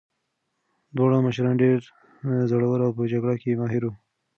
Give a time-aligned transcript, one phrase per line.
[0.95, 1.79] دواړه مشران ډېر
[2.49, 3.93] زړور او په جګړه کې ماهر وو.